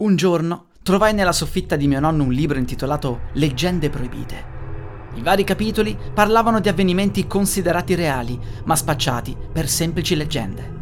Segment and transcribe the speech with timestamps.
[0.00, 4.58] Un giorno trovai nella soffitta di mio nonno un libro intitolato Leggende proibite.
[5.16, 10.78] I vari capitoli parlavano di avvenimenti considerati reali, ma spacciati per semplici leggende.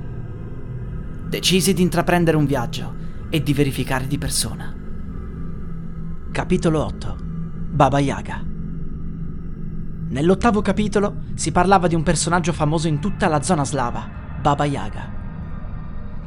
[1.28, 2.94] Decisi di intraprendere un viaggio
[3.28, 4.72] e di verificare di persona.
[6.30, 8.44] Capitolo 8 Baba Yaga
[10.10, 14.08] Nell'ottavo capitolo si parlava di un personaggio famoso in tutta la zona slava,
[14.40, 15.17] Baba Yaga.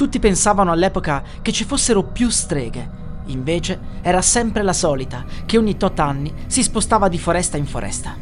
[0.02, 2.90] Tutti pensavano all'epoca che ci fossero più streghe,
[3.26, 8.18] invece era sempre la solita, che ogni tot anni si spostava di foresta in foresta.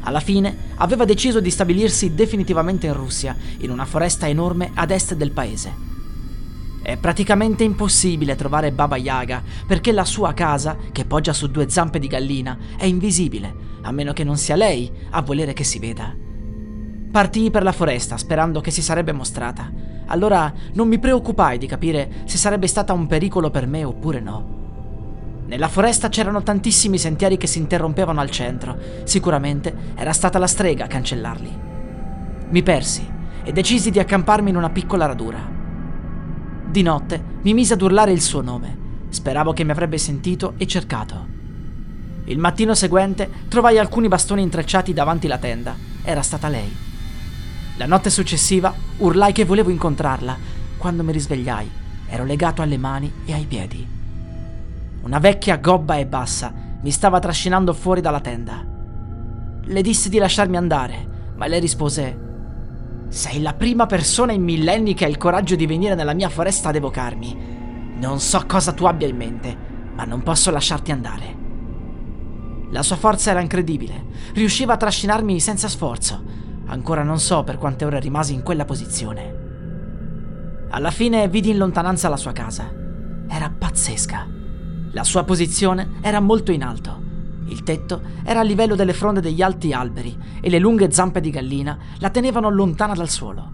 [0.00, 5.14] Alla fine aveva deciso di stabilirsi definitivamente in Russia, in una foresta enorme ad est
[5.14, 5.72] del paese.
[6.82, 12.00] È praticamente impossibile trovare Baba Yaga perché la sua casa, che poggia su due zampe
[12.00, 16.12] di gallina, è invisibile, a meno che non sia lei a volere che si veda.
[17.12, 19.89] Partii per la foresta sperando che si sarebbe mostrata.
[20.10, 24.58] Allora non mi preoccupai di capire se sarebbe stata un pericolo per me oppure no.
[25.46, 28.76] Nella foresta c'erano tantissimi sentieri che si interrompevano al centro.
[29.04, 31.58] Sicuramente era stata la strega a cancellarli.
[32.50, 33.08] Mi persi
[33.42, 35.38] e decisi di accamparmi in una piccola radura.
[36.66, 38.78] Di notte mi mise ad urlare il suo nome.
[39.08, 41.26] Speravo che mi avrebbe sentito e cercato.
[42.24, 45.74] Il mattino seguente trovai alcuni bastoni intrecciati davanti la tenda.
[46.02, 46.89] Era stata lei.
[47.80, 50.36] La notte successiva urlai che volevo incontrarla.
[50.76, 51.70] Quando mi risvegliai,
[52.08, 53.88] ero legato alle mani e ai piedi.
[55.00, 58.62] Una vecchia gobba e bassa mi stava trascinando fuori dalla tenda.
[59.62, 62.18] Le dissi di lasciarmi andare, ma lei rispose:
[63.08, 66.68] Sei la prima persona in millenni che ha il coraggio di venire nella mia foresta
[66.68, 67.94] ad evocarmi.
[67.96, 69.56] Non so cosa tu abbia in mente,
[69.94, 71.36] ma non posso lasciarti andare.
[72.72, 74.04] La sua forza era incredibile,
[74.34, 79.38] riusciva a trascinarmi senza sforzo Ancora non so per quante ore rimasi in quella posizione.
[80.70, 82.72] Alla fine vidi in lontananza la sua casa.
[83.26, 84.26] Era pazzesca.
[84.92, 87.02] La sua posizione era molto in alto.
[87.46, 91.30] Il tetto era a livello delle fronde degli alti alberi e le lunghe zampe di
[91.30, 93.50] gallina la tenevano lontana dal suolo.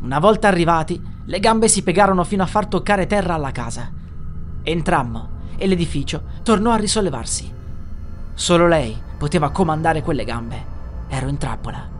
[0.00, 3.92] Una volta arrivati, le gambe si piegarono fino a far toccare terra alla casa.
[4.62, 5.28] Entrammo
[5.58, 7.52] e l'edificio tornò a risollevarsi.
[8.32, 10.64] Solo lei poteva comandare quelle gambe.
[11.08, 11.95] Ero in trappola.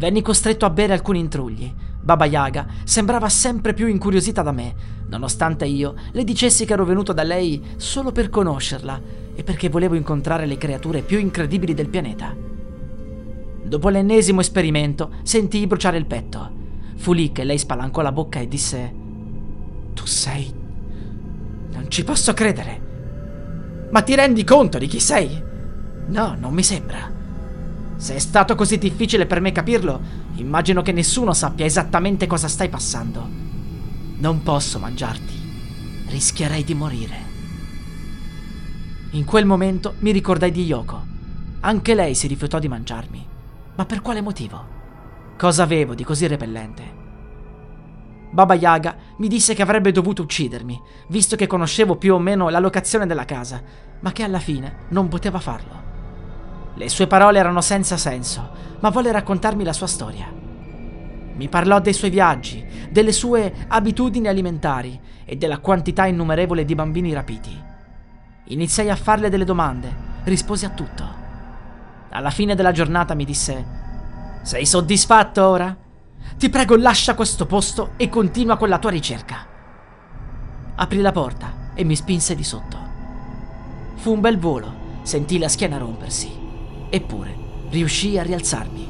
[0.00, 1.70] Venni costretto a bere alcuni intrugli.
[2.00, 4.74] Baba Yaga sembrava sempre più incuriosita da me,
[5.08, 8.98] nonostante io le dicessi che ero venuto da lei solo per conoscerla
[9.34, 12.34] e perché volevo incontrare le creature più incredibili del pianeta.
[13.62, 16.50] Dopo l'ennesimo esperimento sentii bruciare il petto.
[16.96, 18.94] Fu lì che lei spalancò la bocca e disse:
[19.92, 20.50] Tu sei.
[21.72, 23.88] Non ci posso credere.
[23.90, 25.42] Ma ti rendi conto di chi sei?
[26.06, 27.19] No, non mi sembra.
[28.00, 30.00] Se è stato così difficile per me capirlo,
[30.36, 33.28] immagino che nessuno sappia esattamente cosa stai passando.
[34.16, 36.06] Non posso mangiarti.
[36.06, 37.16] Rischierei di morire.
[39.10, 41.04] In quel momento mi ricordai di Yoko.
[41.60, 43.26] Anche lei si rifiutò di mangiarmi.
[43.76, 44.64] Ma per quale motivo?
[45.36, 46.82] Cosa avevo di così repellente?
[48.30, 52.60] Baba Yaga mi disse che avrebbe dovuto uccidermi, visto che conoscevo più o meno la
[52.60, 53.62] locazione della casa,
[54.00, 55.89] ma che alla fine non poteva farlo.
[56.74, 58.50] Le sue parole erano senza senso,
[58.80, 60.26] ma volle raccontarmi la sua storia.
[61.34, 67.12] Mi parlò dei suoi viaggi, delle sue abitudini alimentari e della quantità innumerevole di bambini
[67.12, 67.68] rapiti.
[68.44, 71.18] Iniziai a farle delle domande, rispose a tutto.
[72.10, 73.64] Alla fine della giornata mi disse:
[74.42, 75.76] Sei soddisfatto ora?
[76.36, 79.46] Ti prego, lascia questo posto e continua con la tua ricerca.
[80.74, 82.78] Aprì la porta e mi spinse di sotto.
[83.96, 84.72] Fu un bel volo,
[85.02, 86.49] sentì la schiena rompersi.
[86.92, 87.36] Eppure,
[87.70, 88.88] riuscii a rialzarmi.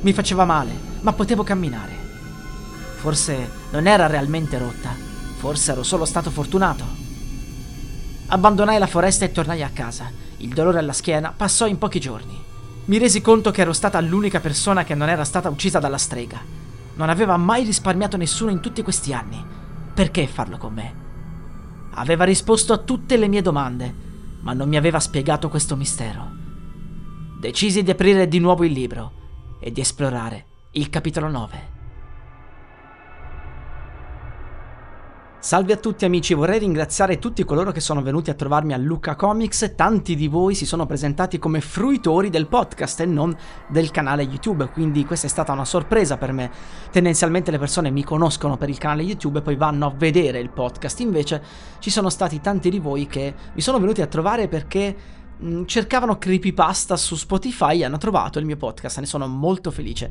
[0.00, 1.92] Mi faceva male, ma potevo camminare.
[2.96, 4.96] Forse non era realmente rotta,
[5.36, 6.84] forse ero solo stato fortunato.
[8.28, 10.10] Abbandonai la foresta e tornai a casa.
[10.38, 12.42] Il dolore alla schiena passò in pochi giorni.
[12.86, 16.40] Mi resi conto che ero stata l'unica persona che non era stata uccisa dalla strega.
[16.94, 19.44] Non aveva mai risparmiato nessuno in tutti questi anni.
[19.92, 20.94] Perché farlo con me?
[21.90, 23.94] Aveva risposto a tutte le mie domande,
[24.40, 26.37] ma non mi aveva spiegato questo mistero
[27.38, 29.12] decisi di aprire di nuovo il libro
[29.60, 31.76] e di esplorare il capitolo 9.
[35.40, 39.14] Salve a tutti amici, vorrei ringraziare tutti coloro che sono venuti a trovarmi a Luca
[39.14, 43.34] Comics, tanti di voi si sono presentati come fruitori del podcast e non
[43.68, 46.50] del canale YouTube, quindi questa è stata una sorpresa per me.
[46.90, 50.50] Tendenzialmente le persone mi conoscono per il canale YouTube e poi vanno a vedere il
[50.50, 51.40] podcast, invece
[51.78, 56.18] ci sono stati tanti di voi che mi sono venuti a trovare perché mm, cercavano
[56.18, 60.10] creepypasta su Spotify e hanno trovato il mio podcast, ne sono molto felice.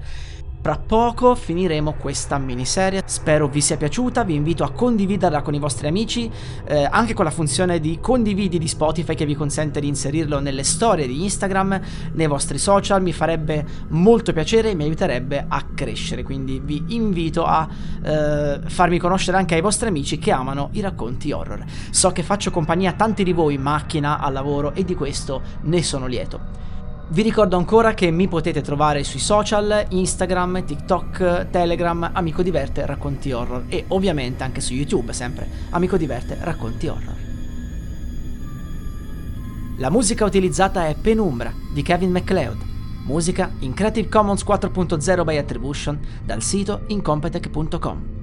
[0.68, 5.60] Tra poco finiremo questa miniserie, spero vi sia piaciuta, vi invito a condividerla con i
[5.60, 6.30] vostri amici,
[6.66, 10.64] eh, anche con la funzione di condividi di Spotify che vi consente di inserirlo nelle
[10.64, 11.80] storie di Instagram,
[12.14, 17.46] nei vostri social, mi farebbe molto piacere e mi aiuterebbe a crescere, quindi vi invito
[17.46, 17.66] a
[18.04, 21.64] eh, farmi conoscere anche ai vostri amici che amano i racconti horror.
[21.92, 25.42] So che faccio compagnia a tanti di voi in macchina, al lavoro e di questo
[25.62, 26.66] ne sono lieto.
[27.10, 33.32] Vi ricordo ancora che mi potete trovare sui social, Instagram, TikTok, Telegram, Amico Diverte Racconti
[33.32, 37.16] Horror e ovviamente anche su YouTube sempre Amico Diverte Racconti Horror.
[39.78, 42.58] La musica utilizzata è Penumbra di Kevin MacLeod,
[43.06, 48.17] musica in Creative Commons 4.0 by Attribution dal sito incompetech.com.